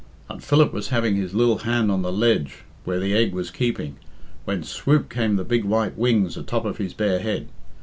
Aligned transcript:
And 0.31 0.43
Phil 0.43 0.65
was 0.69 0.87
having 0.87 1.15
his 1.15 1.35
lil 1.35 1.59
hand 1.59 1.91
on 1.91 2.01
the 2.01 2.11
ledge 2.11 2.63
where 2.85 2.99
the 2.99 3.13
egg 3.13 3.33
was 3.33 3.51
keeping, 3.51 3.97
when 4.45 4.63
swoop 4.63 5.11
came 5.11 5.35
the 5.35 5.43
big 5.43 5.63
white 5.63 5.95
wings 5.95 6.35
atop 6.37 6.65
of 6.65 6.77
his 6.79 6.95
bare 6.95 7.19
head. 7.19 7.49